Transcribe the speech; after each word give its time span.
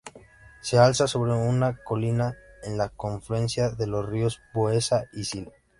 Se 0.63 0.79
alza 0.79 1.05
sobre 1.05 1.31
una 1.33 1.77
colina 1.83 2.33
en 2.63 2.75
la 2.75 2.89
confluencia 2.89 3.69
de 3.69 3.85
los 3.85 4.03
ríos 4.09 4.41
Boeza 4.51 5.05
y 5.13 5.25
Sil. 5.29 5.51